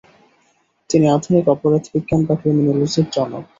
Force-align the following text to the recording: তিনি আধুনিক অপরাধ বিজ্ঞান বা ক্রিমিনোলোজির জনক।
তিনি 0.89 1.05
আধুনিক 1.07 1.45
অপরাধ 1.47 1.83
বিজ্ঞান 1.93 2.21
বা 2.27 2.35
ক্রিমিনোলোজির 2.41 3.07
জনক। 3.15 3.43